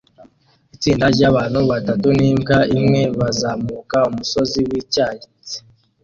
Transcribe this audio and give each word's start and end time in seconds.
Itsinda 0.75 1.05
ryabantu 1.15 1.59
batatu 1.71 2.07
nimbwa 2.19 2.57
imwe 2.77 3.01
bazamuka 3.19 3.97
umusozi 4.09 4.59
wicyatsi 4.69 5.55